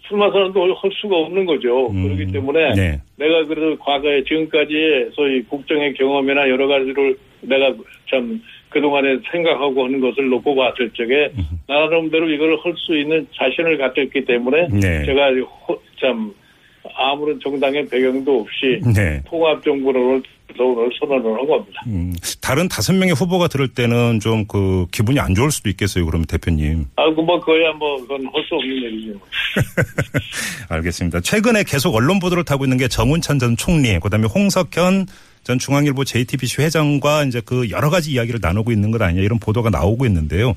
출마 0.07 0.29
선언도 0.33 0.75
할 0.75 0.91
수가 1.01 1.17
없는 1.17 1.45
거죠. 1.47 1.89
음, 1.91 2.03
그렇기 2.03 2.33
때문에 2.33 2.75
네. 2.75 3.01
내가 3.17 3.45
그래서 3.47 3.77
과거에 3.79 4.25
지금까지의 4.25 5.11
소위 5.15 5.43
국정의 5.45 5.95
경험이나 5.95 6.49
여러 6.49 6.67
가지를 6.67 7.17
내가 7.43 7.73
참 8.11 8.41
그동안에 8.71 9.19
생각하고 9.31 9.85
하는 9.85 10.01
것을 10.01 10.29
놓고 10.29 10.55
봤을 10.57 10.91
적에 10.91 11.31
나름대로 11.69 12.29
이걸 12.29 12.57
할 12.63 12.75
수 12.77 12.97
있는 12.97 13.25
자신을 13.35 13.79
갖췄기 13.79 14.25
때문에 14.25 14.67
네. 14.81 15.05
제가 15.05 15.31
호- 15.69 15.81
참 16.01 16.33
아무런 16.97 17.39
정당의 17.41 17.87
배경도 17.87 18.41
없이 18.41 18.81
네. 18.97 19.21
통합 19.29 19.63
정부를 19.63 20.23
오늘 20.59 20.91
선언을 20.99 21.25
한 21.39 21.47
겁니다. 21.47 21.81
음, 21.87 22.13
다른 22.41 22.69
다섯 22.69 22.93
명의 22.95 23.15
후보가 23.15 23.49
들을 23.49 23.69
때는 23.69 24.21
좀 24.21 24.45
그 24.49 24.87
기분이 24.91 25.21
안 25.21 25.35
좋을 25.35 25.51
수도 25.51 25.69
있겠어요. 25.69 26.05
그러면 26.07 26.27
대표님. 26.27 26.87
아, 26.97 27.05
그 27.15 27.21
뭐, 27.21 27.39
그야 27.41 27.73
뭐, 27.73 27.97
그건 28.01 28.25
할 28.33 28.43
수 28.49 28.55
없는 28.57 28.85
얘기죠. 28.85 29.21
알겠습니다. 30.69 31.21
최근에 31.21 31.65
계속 31.65 31.95
언론 31.95 32.19
보도를 32.19 32.45
타고 32.45 32.65
있는 32.65 32.77
게 32.79 32.89
정운찬 32.89 33.39
전 33.39 33.57
총리, 33.57 33.99
그다음에 34.01 34.27
홍석현 34.27 35.07
전 35.45 35.59
중앙일보 35.59 36.05
JTBC 36.05 36.63
회장과 36.63 37.25
이제 37.25 37.41
그 37.45 37.71
여러 37.71 37.91
가지 37.91 38.11
이야기를 38.13 38.41
나누고 38.43 38.73
있는 38.73 38.91
것 38.91 39.01
아니냐 39.03 39.23
이런 39.23 39.39
보도가 39.39 39.71
나오고 39.71 40.05
있는데요. 40.07 40.55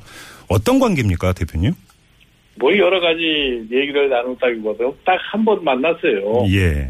어떤 0.50 0.80
관계입니까, 0.80 1.34
대표님? 1.34 1.74
뭐, 2.56 2.72
여러 2.78 3.00
가지 3.00 3.22
얘기를 3.72 4.10
나눴다기보다 4.10 4.84
딱 5.06 5.18
한 5.32 5.46
번 5.46 5.64
만났어요. 5.64 6.46
예. 6.50 6.90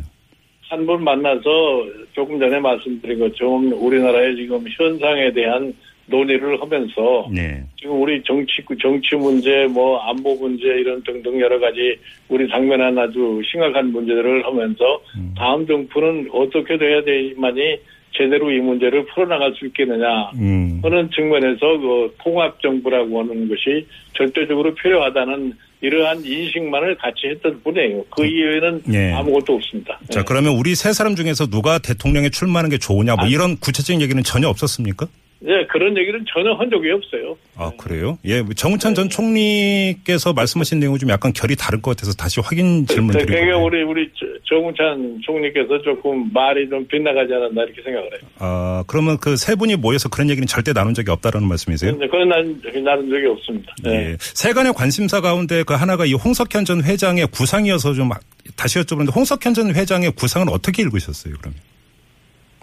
한번 0.69 1.03
만나서 1.03 1.85
조금 2.13 2.39
전에 2.39 2.59
말씀드린 2.59 3.19
것처럼 3.19 3.73
우리나라의 3.73 4.35
지금 4.35 4.63
현상에 4.77 5.31
대한 5.33 5.73
논의를 6.05 6.61
하면서 6.61 7.29
네. 7.31 7.63
지금 7.79 8.01
우리 8.01 8.21
정치 8.23 8.61
정치 8.81 9.15
문제 9.15 9.67
뭐 9.67 9.99
안보 9.99 10.35
문제 10.35 10.65
이런 10.67 11.01
등등 11.03 11.39
여러 11.39 11.59
가지 11.59 11.97
우리 12.27 12.47
당면한 12.49 12.97
아주 12.97 13.41
심각한 13.49 13.91
문제들을 13.91 14.45
하면서 14.45 15.01
다음 15.37 15.65
정부는 15.65 16.29
어떻게 16.33 16.77
돼야 16.77 17.03
되만이 17.03 17.77
제대로 18.15 18.51
이 18.51 18.59
문제를 18.59 19.05
풀어나갈 19.07 19.53
수 19.55 19.65
있겠느냐 19.67 20.31
음. 20.35 20.79
하는 20.83 21.09
측면에서 21.09 21.77
그 21.77 22.15
통합 22.19 22.61
정부라고 22.61 23.21
하는 23.21 23.47
것이 23.47 23.87
절대적으로 24.13 24.73
필요하다는 24.75 25.53
이러한 25.83 26.23
인식만을 26.25 26.95
같이 26.95 27.27
했던 27.27 27.61
뿐이에요. 27.61 28.05
그 28.09 28.25
이외에는 28.25 28.83
예. 28.93 29.11
아무것도 29.11 29.55
없습니다. 29.55 29.99
자, 30.09 30.21
예. 30.21 30.23
그러면 30.25 30.53
우리 30.55 30.75
세 30.75 30.93
사람 30.93 31.13
중에서 31.15 31.47
누가 31.47 31.77
대통령에 31.77 32.29
출마하는 32.29 32.69
게 32.69 32.77
좋으냐, 32.77 33.15
뭐 33.17 33.27
이런 33.27 33.57
구체적인 33.57 34.01
얘기는 34.01 34.23
전혀 34.23 34.47
없었습니까? 34.47 35.07
예, 35.45 35.67
그런 35.69 35.97
얘기는 35.97 36.23
전혀 36.33 36.53
한 36.53 36.69
적이 36.69 36.91
없어요. 36.91 37.37
아, 37.57 37.69
그래요? 37.77 38.17
예, 38.23 38.41
정운찬 38.55 38.95
전 38.95 39.09
총리께서 39.09 40.31
말씀하신 40.31 40.79
내용이 40.79 40.97
좀 40.99 41.09
약간 41.09 41.33
결이 41.33 41.57
다를 41.57 41.81
것 41.81 41.97
같아서 41.97 42.13
다시 42.13 42.39
확인 42.39 42.87
질문 42.87 43.11
그러니까 43.11 43.35
드리고. 43.35 43.65
우리 43.65 43.83
우리 43.83 44.09
저- 44.45 44.55
정우찬 44.55 45.19
총리께서 45.25 45.81
조금 45.81 46.29
말이 46.33 46.69
좀 46.69 46.85
빗나가지 46.87 47.33
않았나 47.33 47.63
이렇게 47.63 47.81
생각을 47.81 48.05
해요. 48.11 48.21
아, 48.39 48.83
그러면 48.87 49.17
그 49.17 49.35
세 49.35 49.55
분이 49.55 49.75
모여서 49.77 50.09
그런 50.09 50.29
얘기는 50.29 50.45
절대 50.47 50.73
나눈 50.73 50.93
적이 50.93 51.11
없다라는 51.11 51.47
말씀이세요? 51.47 51.91
근데 51.91 52.05
그건 52.07 52.29
난 52.29 52.61
나눈 52.83 53.09
적이 53.09 53.27
없습니다. 53.27 53.73
예. 53.87 53.91
예. 54.11 54.17
세간의 54.19 54.73
관심사 54.73 55.21
가운데 55.21 55.63
그 55.65 55.73
하나가 55.73 56.05
이 56.05 56.13
홍석현 56.13 56.65
전 56.65 56.83
회장의 56.83 57.27
구상이어서 57.27 57.93
좀 57.93 58.09
다시 58.55 58.79
여쭤보는데 58.79 59.15
홍석현 59.15 59.53
전 59.53 59.73
회장의 59.73 60.11
구상은 60.11 60.49
어떻게 60.49 60.83
읽으셨어요, 60.83 61.33
그러면? 61.39 61.57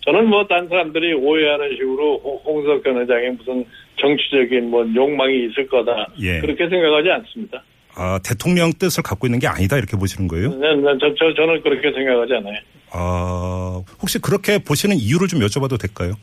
저는 0.04 0.28
뭐딴 0.28 0.68
사람들이 0.68 1.12
오해하는 1.14 1.70
식으로 1.76 2.18
홍- 2.24 2.40
홍석현 2.44 3.02
회장의 3.02 3.30
무슨 3.32 3.64
정치적인 4.00 4.70
뭐 4.70 4.86
욕망이 4.94 5.46
있을 5.46 5.66
거다 5.66 6.06
예. 6.20 6.40
그렇게 6.40 6.68
생각하지 6.68 7.10
않습니다. 7.10 7.62
아, 7.94 8.18
대통령 8.24 8.72
뜻을 8.72 9.02
갖고 9.02 9.26
있는 9.26 9.38
게 9.38 9.46
아니다 9.46 9.76
이렇게 9.76 9.96
보시는 9.96 10.28
거예요? 10.28 10.54
난, 10.56 10.82
난 10.82 10.98
저, 11.00 11.08
저, 11.18 11.32
저는 11.34 11.62
그렇게 11.62 11.90
생각하지 11.92 12.34
않아요. 12.34 12.58
아, 12.92 13.82
혹시 14.00 14.18
그렇게 14.18 14.58
보시는 14.58 14.96
이유를 14.96 15.28
좀 15.28 15.40
여쭤봐도 15.40 15.78
될까요? 15.80 16.14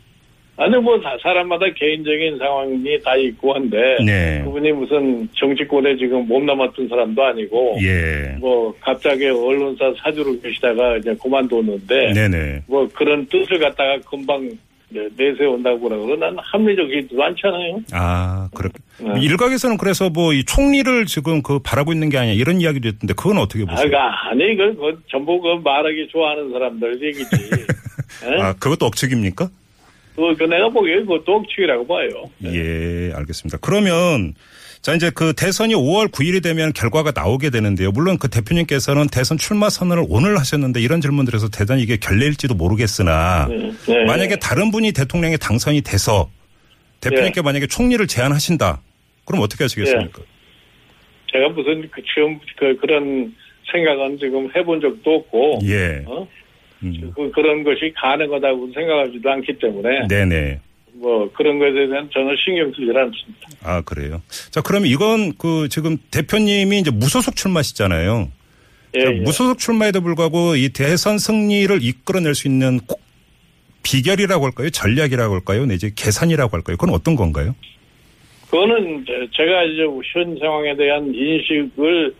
아니 0.60 0.76
뭐 0.78 1.00
다- 1.00 1.16
사람마다 1.22 1.68
개인적인 1.76 2.40
상황이 2.40 3.00
다 3.04 3.16
있고 3.16 3.54
한데 3.54 3.78
네. 4.04 4.42
그분이 4.44 4.72
무슨 4.72 5.30
정치권에 5.36 5.96
지금 5.98 6.28
몸담았던 6.28 6.88
사람도 6.88 7.24
아니고 7.24 7.78
예. 7.84 8.36
뭐 8.40 8.74
갑자기 8.80 9.28
언론사 9.28 9.94
사주로 10.02 10.40
계시다가 10.42 10.98
이제 10.98 11.16
그만뒀는데 11.22 12.12
네네. 12.14 12.64
뭐 12.66 12.90
그런 12.92 13.28
뜻을 13.28 13.60
갖다가 13.60 14.00
금방 14.10 14.50
내- 14.90 15.10
내세운다고 15.18 15.82
그러고 15.82 16.16
난 16.16 16.36
합리적이지도 16.40 17.22
않잖아요. 17.22 17.80
아, 17.92 18.50
그렇게. 18.54 18.76
네. 19.00 19.22
일각에서는 19.22 19.78
그래서 19.78 20.10
뭐 20.10 20.34
이 20.34 20.44
총리를 20.46 21.06
지금 21.06 21.42
그 21.42 21.60
바라고 21.60 21.92
있는 21.94 22.10
게 22.10 22.18
아니야 22.18 22.34
이런 22.34 22.62
이야기도 22.62 22.88
했던데 22.88 23.14
그건 23.14 23.38
어떻게 23.38 23.64
아, 23.68 23.72
보세요? 23.72 23.90
그 23.90 23.96
아니 23.98 24.56
그, 24.56 24.76
그 24.76 25.02
전부 25.10 25.40
그 25.42 25.60
말하기 25.64 26.08
좋아하는 26.12 26.52
사람들 26.52 27.02
얘기지. 27.04 27.30
예? 28.26 28.40
아, 28.42 28.54
그것도 28.54 28.86
억측입니까? 28.86 29.50
그, 30.16 30.36
그 30.36 30.44
내가 30.46 30.70
보기에 30.70 31.00
그것도 31.02 31.36
억측이라고 31.36 31.86
봐요. 31.86 32.10
예, 32.46 33.12
알겠습니다. 33.14 33.58
그러면 33.62 34.34
자 34.82 34.94
이제 34.94 35.10
그 35.14 35.34
대선이 35.34 35.74
5월 35.74 36.12
9일이 36.12 36.42
되면 36.42 36.72
결과가 36.74 37.12
나오게 37.14 37.50
되는데요. 37.50 37.92
물론 37.92 38.18
그 38.18 38.30
대표님께서는 38.30 39.08
대선 39.08 39.38
출마 39.38 39.70
선언을 39.70 40.06
오늘 40.08 40.38
하셨는데 40.38 40.82
이런 40.82 41.02
질문들에서 41.02 41.50
대단히 41.50 41.84
이게 41.84 41.98
결례일지도 41.98 42.56
모르겠으나 42.56 43.48
네, 43.50 43.72
네. 43.88 44.06
만약에 44.06 44.38
다른 44.38 44.72
분이 44.72 44.94
대통령에 44.94 45.38
당선이 45.38 45.82
돼서 45.82 46.30
대표님께 47.02 47.42
만약에 47.42 47.68
총리를 47.68 48.06
제안하신다. 48.08 48.82
그럼 49.26 49.42
어떻게 49.42 49.64
하시겠습니까? 49.64 50.22
제가 51.32 51.50
무슨 51.50 51.90
그 51.92 52.02
지금 52.14 52.40
그, 52.58 52.78
그런 52.78 53.36
생각은 53.72 54.18
지금 54.20 54.50
해본 54.56 54.82
적도 54.82 55.16
없고 55.16 55.60
예. 55.66 56.04
어? 56.06 56.28
음. 56.84 57.12
그, 57.16 57.32
그런 57.32 57.64
것이 57.64 57.92
가능하다고 57.96 58.72
생각하지도 58.74 59.30
않기 59.30 59.58
때문에 59.60 60.08
네네. 60.08 60.60
뭐 61.00 61.30
그런 61.34 61.60
것에 61.60 61.74
대해서는 61.74 62.10
전혀 62.12 62.32
신경 62.44 62.68
쓰지 62.72 62.90
않습니다. 62.90 63.48
아, 63.64 63.82
그래요. 63.82 64.22
자, 64.52 64.62
그러면 64.62 64.90
이건 64.90 65.34
그 65.38 65.68
지금 65.70 65.98
대표님이 66.12 66.80
이제 66.80 66.92
무소속 66.92 67.36
출마시잖아요. 67.36 68.30
예, 68.96 69.00
자, 69.00 69.08
예. 69.12 69.20
무소속 69.20 69.60
출마에도 69.60 70.02
불구하고 70.02 70.56
이 70.56 70.70
대선 70.70 71.18
승리를 71.20 71.78
이끌어낼 71.84 72.34
수 72.36 72.48
있는 72.48 72.80
꼭 72.88 73.02
비결이라고 73.84 74.46
할까요? 74.46 74.70
전략이라고 74.70 75.36
할까요? 75.36 75.66
내지 75.66 75.94
계산이라고 75.94 76.56
할까요? 76.58 76.78
그건 76.78 76.94
어떤 76.96 77.16
건가요? 77.16 77.56
그거는 78.50 79.06
제- 79.06 79.28
제가 79.36 79.64
이제 79.66 79.84
현 80.14 80.38
상황에 80.40 80.76
대한 80.76 81.14
인식을 81.14 82.16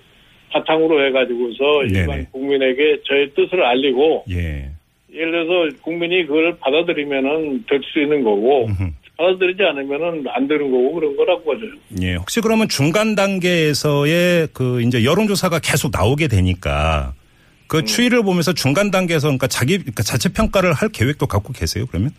바탕으로 0.52 1.06
해가지고서 1.08 1.88
네네. 1.88 2.00
일반 2.00 2.26
국민에게 2.32 3.02
저의 3.06 3.32
뜻을 3.36 3.64
알리고 3.64 4.26
예. 4.32 4.70
예를 5.14 5.32
들어서 5.32 5.76
국민이 5.82 6.26
그걸 6.26 6.58
받아들이면은 6.60 7.64
될 7.70 7.82
수 7.92 8.00
있는 8.02 8.24
거고. 8.24 8.70
받아들이지 9.18 9.64
않으면은 9.64 10.26
안 10.30 10.48
되는 10.48 10.70
거고 10.70 10.94
그런 10.94 11.16
거라고 11.18 11.44
봐져요. 11.44 11.72
예. 12.04 12.14
혹시 12.16 12.40
그러면 12.40 12.70
중간 12.70 13.16
단계에서의 13.16 14.50
그 14.54 14.80
이제 14.84 15.04
여론조사가 15.04 15.60
계속 15.64 15.90
나오게 15.92 16.28
되니까 16.28 17.14
음. 17.16 17.22
그 17.68 17.84
추이를 17.84 18.22
보면서 18.22 18.54
중간 18.54 18.92
단계에서 18.92 19.28
그러니까 19.28 19.48
자기 19.48 19.80
그러니까 19.80 20.04
자체 20.04 20.32
평가를 20.32 20.72
할 20.74 20.90
계획도 20.90 21.26
갖고 21.26 21.52
계세요, 21.52 21.86
그러면? 21.90 22.12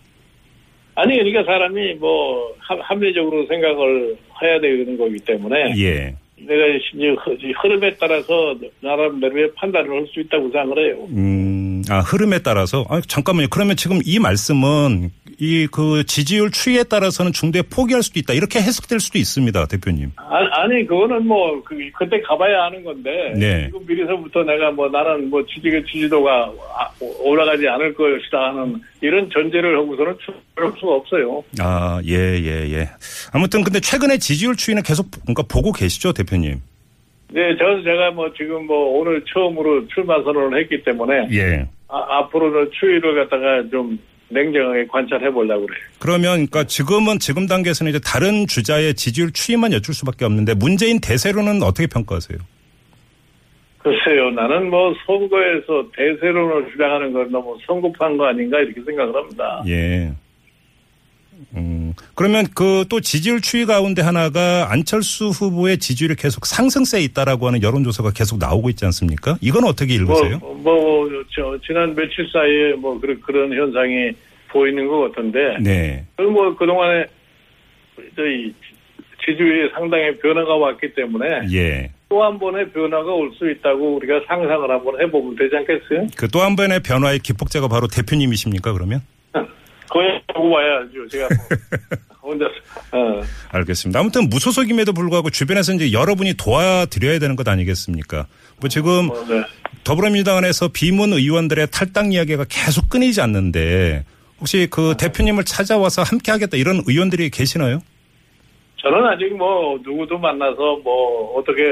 아니 0.97 1.14
그러니까 1.18 1.45
사람이 1.45 1.95
뭐 1.95 2.52
합- 2.59 2.80
합리적으로 2.83 3.47
생각을 3.47 4.16
해야 4.42 4.61
되는 4.61 4.99
거기 4.99 5.16
때문에 5.18 5.75
예. 5.78 6.14
내가 6.37 6.66
이제 6.66 7.52
흐름에 7.62 7.95
따라서 8.00 8.57
나름대로의 8.80 9.52
판단을 9.54 9.88
할 9.90 10.07
수 10.12 10.18
있다고 10.21 10.50
생각을 10.50 10.85
해요. 10.85 11.07
음, 11.11 11.47
아, 11.90 12.00
흐름에 12.00 12.40
따라서? 12.40 12.85
아, 12.88 13.00
잠깐만요. 13.00 13.49
그러면 13.50 13.76
지금 13.76 14.00
이 14.04 14.18
말씀은 14.18 15.11
이 15.40 15.68
그 15.71 16.04
지지율 16.04 16.50
추이에 16.50 16.83
따라서는 16.83 17.33
중도에 17.33 17.62
포기할 17.62 18.02
수도 18.02 18.18
있다. 18.18 18.33
이렇게 18.35 18.59
해석될 18.59 18.99
수도 19.00 19.18
있습니다. 19.18 19.66
대표님. 19.66 20.11
아, 20.16 20.66
니 20.66 20.85
그거는 20.87 21.26
뭐, 21.26 21.62
그, 21.62 21.76
그때 21.97 22.21
가봐야 22.23 22.64
아는 22.64 22.83
건데. 22.83 23.35
네. 23.37 23.66
지금 23.66 23.87
미리서부터 23.87 24.42
내가 24.42 24.71
뭐, 24.73 24.88
나는 24.88 25.30
뭐, 25.30 25.45
지지, 25.47 25.71
지지도가 25.90 26.52
아, 26.76 26.90
올라가지 27.21 27.68
않을 27.68 27.95
것이다 27.95 28.38
하는 28.49 28.80
이런 29.00 29.30
전제를 29.30 29.78
하고서는 29.78 30.16
출할 30.25 30.73
수가 30.78 30.92
없어요. 30.95 31.45
아, 31.61 32.00
예, 32.07 32.14
예, 32.14 32.73
예. 32.73 32.88
아무튼 33.33 33.62
근데 33.62 33.78
최근에 33.80 34.18
지지율 34.18 34.57
추이는 34.57 34.83
계속 34.83 35.11
그러니까 35.23 35.45
보고 35.49 35.73
계시죠, 35.73 36.12
대표님? 36.12 36.61
네, 37.30 37.57
저는 37.59 37.85
제가 37.85 38.11
뭐 38.12 38.33
지금 38.37 38.66
뭐 38.66 38.99
오늘 38.99 39.23
처음으로 39.33 39.87
출마 39.88 40.21
선언을 40.23 40.61
했기 40.61 40.83
때문에 40.83 41.28
예. 41.33 41.68
아, 41.88 42.18
앞으로는 42.18 42.71
추이를 42.78 43.14
갖다가 43.14 43.68
좀 43.71 43.99
냉정하게 44.28 44.87
관찰해 44.87 45.30
보려고 45.30 45.66
그래요. 45.66 45.80
그러면 45.99 46.33
그러니까 46.47 46.64
지금은 46.64 47.18
지금 47.18 47.47
단계에서는 47.47 47.90
이제 47.90 48.00
다른 48.04 48.47
주자의 48.47 48.95
지지율 48.95 49.33
추이만 49.33 49.73
여쭐 49.73 49.95
수밖에 49.95 50.25
없는데 50.25 50.54
문재인 50.54 51.00
대세로는 51.00 51.62
어떻게 51.62 51.87
평가하세요? 51.87 52.38
글쎄요, 53.78 54.30
나는 54.33 54.68
뭐 54.68 54.95
선거에서 55.07 55.88
대세론을 55.97 56.71
주장하는 56.73 57.12
건 57.12 57.30
너무 57.30 57.57
성급한 57.66 58.18
거 58.18 58.26
아닌가 58.26 58.59
이렇게 58.59 58.83
생각을 58.83 59.14
합니다. 59.14 59.62
예. 59.66 60.12
음, 61.54 61.88
그러면 62.18 62.46
그 62.52 62.84
또 62.90 63.00
지지율 63.00 63.40
추이 63.40 63.64
가운데 63.64 64.02
하나가 64.02 64.72
안철수 64.72 65.28
후보의 65.28 65.78
지지율이 65.78 66.16
계속 66.16 66.46
상승세에 66.46 67.00
있다라고 67.02 67.46
하는 67.46 67.62
여론조사가 67.62 68.10
계속 68.12 68.38
나오고 68.38 68.70
있지 68.70 68.84
않습니까? 68.87 69.37
이건 69.40 69.64
어떻게 69.64 69.94
읽으세요? 69.94 70.38
뭐, 70.38 70.54
뭐, 70.54 71.08
저, 71.34 71.56
지난 71.66 71.94
며칠 71.94 72.26
사이에 72.32 72.72
뭐 72.75 72.98
그런, 72.98 73.20
그런 73.20 73.52
현상이 73.52 74.10
보이는 74.50 74.88
것 74.88 75.12
같은데. 75.12 75.38
네. 75.62 76.04
뭐 76.18 76.54
그동안에 76.56 77.04
저희 78.16 78.52
지지율이 79.25 79.70
상당히 79.75 80.16
변화가 80.18 80.56
왔기 80.56 80.94
때문에. 80.94 81.26
예. 81.52 81.90
또 82.08 82.25
한 82.25 82.38
번의 82.38 82.70
변화가 82.70 83.12
올 83.12 83.30
수 83.34 83.48
있다고 83.50 83.96
우리가 83.96 84.22
상상을 84.26 84.70
한번 84.70 84.98
해보면 85.02 85.37
되지 85.37 85.54
않겠어요? 85.56 86.06
그 86.16 86.26
또 86.28 86.40
한 86.40 86.56
번의 86.56 86.80
변화의 86.80 87.18
기폭제가 87.20 87.68
바로 87.68 87.87
대표님이십니까, 87.87 88.72
그러면? 88.72 89.02
거기 89.88 90.07
보고 90.35 90.50
와야죠. 90.50 91.09
제가 91.09 91.28
뭐 91.28 91.59
혼자서. 92.30 92.52
어. 92.92 93.23
알겠습니다. 93.52 93.99
아무튼 94.00 94.28
무소속임에도 94.28 94.92
불구하고 94.92 95.30
주변에서 95.30 95.73
이제 95.73 95.92
여러분이 95.92 96.35
도와드려야 96.35 97.18
되는 97.18 97.37
것 97.37 97.49
아니겠습니까? 97.49 98.26
뭐 98.61 98.68
지금 98.68 99.11
어, 99.11 99.25
네. 99.26 99.42
더불어민주당 99.85 100.37
안에서 100.37 100.68
비문 100.68 101.12
의원들의 101.12 101.68
탈당 101.73 102.12
이야기가 102.12 102.45
계속 102.49 102.90
끊이지 102.90 103.21
않는데 103.21 104.04
혹시 104.40 104.68
그 104.71 104.95
대표님을 104.99 105.45
찾아와서 105.45 106.02
함께 106.02 106.30
하겠다 106.30 106.57
이런 106.57 106.83
의원들이 106.87 107.30
계시나요? 107.30 107.80
저는 108.76 109.04
아직 109.07 109.35
뭐 109.37 109.78
누구도 109.83 110.18
만나서 110.18 110.80
뭐 110.85 111.35
어떻게 111.38 111.62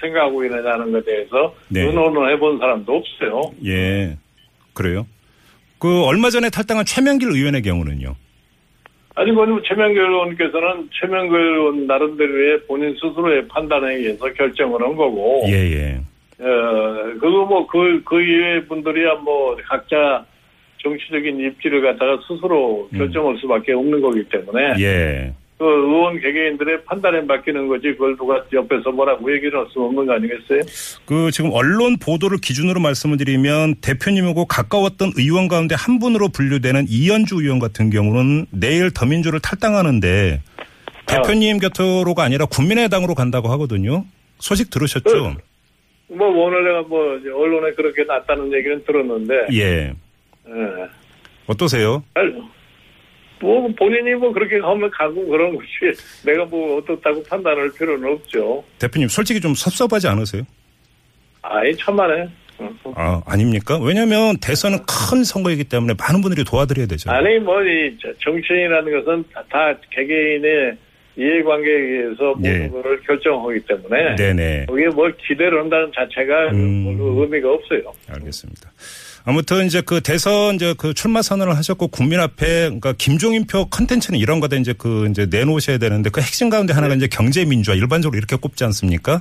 생각하고 0.00 0.44
있느냐는 0.44 0.92
것에 0.92 1.04
대해서 1.04 1.54
네. 1.68 1.82
의논을 1.82 2.32
해본 2.32 2.58
사람도 2.58 2.92
없어요. 2.92 3.40
예. 3.66 4.16
그래요? 4.72 5.06
그 5.86 6.04
얼마 6.04 6.30
전에 6.30 6.50
탈당한 6.50 6.84
최명길 6.84 7.28
의원의 7.30 7.62
경우는요. 7.62 8.16
아니, 9.14 9.32
그 9.32 9.62
최명길 9.68 10.02
의원께서는 10.02 10.88
최명길 11.00 11.38
의원 11.38 11.86
나름대로의 11.86 12.66
본인 12.66 12.92
스스로의 12.94 13.46
판단에 13.46 13.94
의해서 13.94 14.26
결정을 14.32 14.82
한 14.82 14.96
거고. 14.96 15.44
예, 15.46 15.52
예. 15.52 16.00
어, 16.40 17.12
그거 17.20 17.44
뭐, 17.46 17.66
그, 17.68 18.02
그 18.04 18.20
이외의 18.20 18.66
분들이야 18.66 19.14
뭐, 19.24 19.56
각자 19.64 20.26
정치적인 20.82 21.38
입지를 21.38 21.82
갖다가 21.82 22.18
스스로 22.26 22.88
결정할 22.92 23.38
수밖에 23.38 23.72
없는 23.72 24.00
거기 24.00 24.24
때문에. 24.24 24.72
음. 24.72 24.80
예. 24.80 25.32
그 25.58 25.64
의원 25.64 26.20
개개인들의 26.20 26.84
판단에 26.84 27.22
맡기는 27.22 27.66
거지, 27.68 27.88
그걸 27.92 28.14
누가 28.16 28.44
옆에서 28.52 28.90
뭐라고 28.90 29.32
얘기를 29.34 29.58
할 29.58 29.66
수 29.72 29.80
없는 29.80 30.04
거 30.06 30.12
아니겠어요? 30.12 30.60
그 31.06 31.30
지금 31.30 31.50
언론 31.52 31.96
보도를 31.98 32.38
기준으로 32.38 32.78
말씀을 32.80 33.16
드리면 33.16 33.76
대표님하고 33.76 34.44
가까웠던 34.46 35.12
의원 35.16 35.48
가운데 35.48 35.74
한 35.74 35.98
분으로 35.98 36.28
분류되는 36.28 36.86
이현주 36.88 37.36
의원 37.40 37.58
같은 37.58 37.88
경우는 37.90 38.46
내일 38.50 38.90
더민주를 38.92 39.40
탈당하는데 39.40 40.42
대표님 41.06 41.58
곁으로가 41.58 42.22
아니라 42.22 42.44
국민의당으로 42.46 43.14
간다고 43.14 43.48
하거든요. 43.52 44.04
소식 44.38 44.68
들으셨죠? 44.70 45.36
뭐, 46.08 46.28
오늘 46.28 46.64
내가 46.64 46.82
뭐, 46.82 47.00
언론에 47.34 47.72
그렇게 47.74 48.04
났다는 48.04 48.52
얘기는 48.52 48.84
들었는데. 48.84 49.34
예. 49.54 49.92
예. 50.48 50.52
어떠세요? 51.46 52.02
아니, 52.14 52.32
뭐 53.40 53.68
본인이 53.78 54.14
뭐 54.14 54.32
그렇게 54.32 54.56
하면 54.58 54.90
가고 54.90 55.26
그런 55.26 55.54
것이 55.54 55.66
내가 56.24 56.44
뭐 56.46 56.78
어떻다고 56.78 57.22
판단할 57.24 57.70
필요는 57.78 58.12
없죠. 58.12 58.64
대표님 58.78 59.08
솔직히 59.08 59.40
좀 59.40 59.54
섭섭하지 59.54 60.08
않으세요? 60.08 60.42
아이 61.42 61.74
천만에. 61.76 62.28
아, 62.94 63.20
아닙니까? 63.26 63.78
왜냐면 63.78 64.38
대선은 64.38 64.78
큰 64.86 65.22
선거이기 65.24 65.64
때문에 65.64 65.92
많은 65.98 66.22
분들이 66.22 66.42
도와드려야 66.44 66.86
되잖아요. 66.86 67.18
아니 67.20 67.38
뭐 67.38 67.60
이 67.60 67.94
정치인이라는 68.24 69.04
것은 69.04 69.24
다, 69.32 69.44
다 69.50 69.78
개개인의 69.90 70.76
이해관계에 71.18 71.72
의해서 71.74 72.34
모든 72.34 72.64
예. 72.64 72.68
것을 72.68 73.00
결정하기 73.02 73.60
때문에 73.60 74.16
네네. 74.16 74.66
거기에 74.66 74.86
뭘 74.88 75.14
기대를 75.16 75.60
한다는 75.60 75.90
자체가 75.94 76.50
음. 76.52 76.84
별로 76.96 77.22
의미가 77.22 77.52
없어요. 77.52 77.92
알겠습니다. 78.08 78.70
아무튼 79.28 79.66
이제 79.66 79.80
그 79.80 80.00
대선 80.00 80.54
이제 80.54 80.72
그 80.78 80.94
출마 80.94 81.20
선언을 81.20 81.56
하셨고 81.56 81.88
국민 81.88 82.20
앞에 82.20 82.66
그러니까 82.66 82.92
김종인표 82.96 83.66
컨텐츠는 83.70 84.20
이런 84.20 84.38
거다 84.38 84.54
이제 84.54 84.72
그 84.72 85.08
이제 85.10 85.26
내놓으셔야 85.28 85.78
되는데 85.78 86.10
그 86.10 86.20
핵심 86.20 86.48
가운데 86.48 86.72
하나가 86.72 86.94
이제 86.94 87.08
경제 87.08 87.44
민주화 87.44 87.74
일반적으로 87.74 88.16
이렇게 88.16 88.36
꼽지 88.36 88.62
않습니까? 88.62 89.20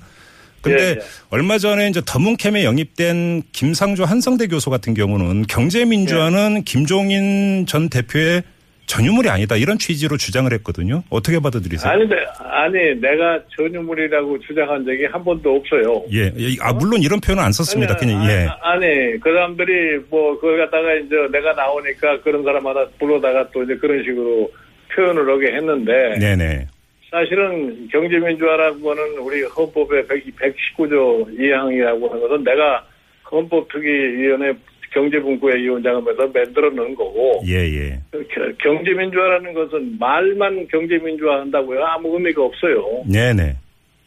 근데 0.61 0.83
예, 0.83 0.89
예. 0.91 0.99
얼마 1.31 1.57
전에 1.57 1.89
이제 1.89 2.03
더문캠에 2.05 2.63
영입된 2.65 3.43
김상조 3.51 4.05
한성대 4.05 4.45
교수 4.47 4.69
같은 4.69 4.93
경우는 4.93 5.47
경제 5.47 5.85
민주화는 5.85 6.63
김종인 6.65 7.65
전 7.67 7.89
대표의 7.89 8.43
전유물이 8.87 9.29
아니다 9.29 9.55
이런 9.55 9.77
취지로 9.77 10.17
주장을 10.17 10.51
했거든요. 10.53 11.03
어떻게 11.09 11.39
받아들이세요? 11.39 11.91
아니, 11.91 12.07
내, 12.07 12.15
아니 12.39 12.95
내가 13.01 13.39
전유물이라고 13.55 14.39
주장한 14.39 14.85
적이 14.85 15.05
한 15.05 15.23
번도 15.23 15.55
없어요. 15.55 16.03
예, 16.11 16.31
예. 16.37 16.55
아 16.61 16.73
물론 16.73 17.01
이런 17.01 17.19
표현은 17.19 17.43
안 17.43 17.51
썼습니다. 17.51 17.95
아니, 17.95 17.99
그냥 17.99 18.29
예. 18.29 18.47
아, 18.47 18.71
아니, 18.73 19.19
그 19.19 19.33
사람들이 19.33 19.99
뭐, 20.09 20.35
그걸 20.35 20.59
갖다가 20.59 20.93
이제 20.93 21.15
내가 21.31 21.53
나오니까 21.53 22.21
그런 22.21 22.43
사람 22.43 22.65
하나 22.67 22.85
불러다가 22.99 23.49
또 23.51 23.63
이제 23.63 23.75
그런 23.75 24.03
식으로 24.03 24.51
표현을 24.93 25.29
하게 25.29 25.55
했는데. 25.55 26.19
네네. 26.19 26.67
사실은 27.11 27.87
경제민주화라고 27.89 28.91
하는 28.91 29.17
우리 29.19 29.43
헌법의 29.43 30.03
119조 30.03 31.39
2항이라고 31.39 32.09
하는 32.09 32.21
것은 32.21 32.43
내가 32.43 32.85
헌법특위위원회 33.31 34.53
경제분구의 34.95 35.57
위원장을 35.63 36.01
해서 36.11 36.27
만들어 36.33 36.69
놓은 36.71 36.95
거고. 36.95 37.41
예, 37.45 37.53
예. 37.55 37.99
겨- 38.11 38.51
경제민주화라는 38.63 39.53
것은 39.53 39.97
말만 39.99 40.67
경제민주화 40.69 41.41
한다고요. 41.41 41.83
아무 41.83 42.13
의미가 42.15 42.41
없어요. 42.41 43.03
네네. 43.11 43.55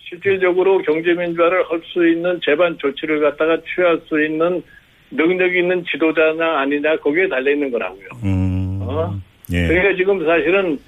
실질적으로 0.08 0.78
경제민주화를 0.78 1.64
할 1.70 1.80
수 1.92 2.08
있는 2.08 2.40
제반 2.42 2.76
조치를 2.78 3.20
갖다가 3.20 3.58
취할 3.74 4.00
수 4.08 4.24
있는 4.24 4.62
능력이 5.10 5.58
있는 5.60 5.84
지도자냐 5.84 6.58
아니냐 6.60 6.96
거기에 6.96 7.28
달려 7.28 7.50
있는 7.52 7.70
거라고요. 7.70 8.08
음. 8.24 8.78
어? 8.82 9.14
예. 9.52 9.66
그러니까 9.68 9.94
지금 9.96 10.24
사실은 10.24 10.78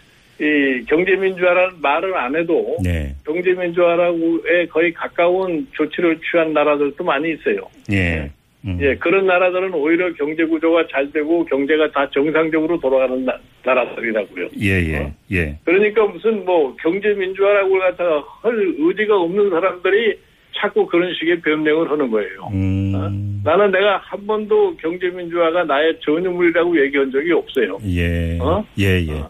이 0.40 0.84
경제민주화라는 0.86 1.76
말을 1.82 2.16
안 2.16 2.34
해도 2.34 2.78
네. 2.82 3.14
경제민주화라고에 3.26 4.66
거의 4.70 4.92
가까운 4.94 5.66
조치를 5.72 6.18
취한 6.30 6.54
나라들도 6.54 7.04
많이 7.04 7.32
있어요. 7.32 7.58
예. 7.92 8.30
음. 8.66 8.78
예, 8.80 8.94
그런 8.96 9.26
나라들은 9.26 9.72
오히려 9.72 10.12
경제 10.14 10.44
구조가 10.44 10.86
잘 10.90 11.10
되고 11.12 11.44
경제가 11.46 11.90
다 11.92 12.08
정상적으로 12.12 12.78
돌아가는 12.78 13.24
나, 13.24 13.38
나라들이라고요. 13.64 14.48
예, 14.60 14.68
예, 14.68 15.12
예. 15.32 15.58
그러니까 15.64 16.06
무슨 16.06 16.44
뭐 16.44 16.74
경제 16.80 17.08
민주화라고 17.14 17.78
갖다가 17.78 18.24
할 18.42 18.74
의지가 18.78 19.16
없는 19.16 19.50
사람들이 19.50 20.18
자꾸 20.56 20.86
그런 20.86 21.14
식의 21.14 21.40
변명을 21.40 21.90
하는 21.90 22.10
거예요. 22.10 22.50
음. 22.52 22.92
어? 22.94 23.08
나는 23.48 23.70
내가 23.70 23.98
한 23.98 24.26
번도 24.26 24.76
경제 24.76 25.08
민주화가 25.08 25.64
나의 25.64 25.98
전유물이라고 26.04 26.84
얘기한 26.84 27.10
적이 27.10 27.32
없어요. 27.32 27.78
예. 27.86 28.38
어? 28.40 28.64
예, 28.78 29.00
예. 29.06 29.24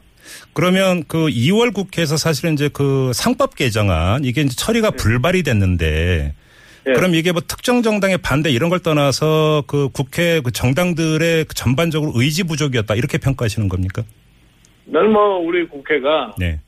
그러면 0.53 1.05
그 1.07 1.27
2월 1.29 1.73
국회에서 1.73 2.17
사실은 2.17 2.55
이제 2.55 2.69
그 2.73 3.13
상법 3.15 3.55
개정안 3.55 4.25
이게 4.25 4.43
이제 4.43 4.55
처리가 4.57 4.91
불발이 4.93 5.43
됐는데 5.43 6.35
예. 6.89 6.93
그럼 6.93 7.15
이게 7.15 7.33
뭐 7.33 7.41
특정 7.47 7.83
정당의 7.83 8.19
반대 8.19 8.51
이런 8.51 8.71
걸 8.71 8.81
떠나서 8.81 9.65
그 9.67 9.89
국회 9.93 10.41
그 10.41 10.51
정당들의 10.51 11.45
그 11.45 11.55
전반적으로 11.55 12.13
의지 12.15 12.45
부족이었다 12.45 12.95
이렇게 12.95 13.19
평가하시는 13.19 13.69
겁니까? 13.69 14.03
나는 14.87 15.13
뭐 15.13 15.39
우리 15.39 15.67
국회가 15.67 16.35
네. 16.39 16.59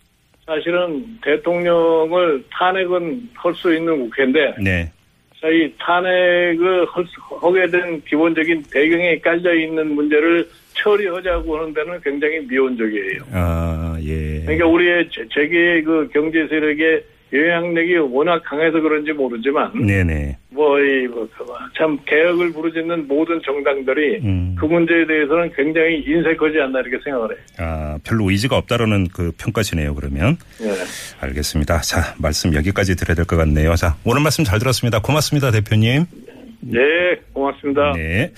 사실은 0.47 1.05
대통령을 1.23 2.45
탄핵은 2.51 3.29
할 3.35 3.55
수 3.55 3.73
있는 3.75 3.99
국회인데 4.01 4.55
네. 4.63 4.93
저희 5.41 5.75
탄핵을 5.79 6.87
하게 7.41 7.67
된 7.69 8.01
기본적인 8.09 8.65
배경에 8.73 9.19
깔려 9.19 9.55
있는 9.55 9.95
문제를 9.95 10.49
처리하자고 10.75 11.57
하는 11.59 11.75
데는 11.75 12.01
굉장히 12.01 12.39
미온적이에요. 12.47 13.23
아, 13.33 13.97
예. 14.05 14.41
그러니까 14.45 14.67
우리의 14.67 15.09
제- 15.11 15.27
재계의 15.35 15.83
그 15.83 16.09
경제 16.13 16.47
세력의 16.49 17.03
영향력이 17.33 17.97
워낙 18.11 18.43
강해서 18.45 18.81
그런지 18.81 19.13
모르지만 19.13 19.73
네네. 19.87 20.37
뭐이참 20.51 21.99
개혁을 22.07 22.53
부르짖는 22.53 23.09
모든 23.09 23.41
정당들이 23.45 24.19
음. 24.23 24.55
그 24.59 24.67
문제에 24.67 25.07
대해서는 25.07 25.51
굉장히 25.57 26.05
인색하지 26.07 26.61
않나 26.61 26.81
이렇게 26.81 26.99
생각을 27.03 27.31
해요. 27.31 27.39
아, 27.59 27.99
별로 28.05 28.31
의지가 28.31 28.57
없다라는 28.59 29.09
그 29.09 29.33
평가시네요, 29.39 29.95
그러면. 29.95 30.37
예. 30.61 30.73
알겠습니다. 31.21 31.81
자, 31.81 32.15
말씀 32.19 32.55
여기까지 32.55 32.97
드려야 32.97 33.15
될 33.15 33.25
것 33.25 33.37
같네요. 33.37 33.75
자, 33.77 33.97
오늘 34.05 34.21
말씀 34.23 34.45
잘 34.45 34.59
들었습니다. 34.59 35.01
고맙습니다, 35.01 35.51
대표님. 35.51 36.05
네, 36.61 36.81
고맙습니다. 37.33 37.93
네. 37.97 38.31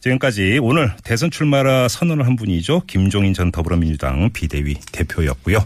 지금까지 0.00 0.58
오늘 0.62 0.90
대선 1.04 1.30
출마라 1.30 1.88
선언을 1.88 2.26
한 2.26 2.34
분이죠. 2.36 2.82
김종인 2.86 3.34
전 3.34 3.52
더불어민주당 3.52 4.30
비대위 4.32 4.74
대표였고요. 4.92 5.58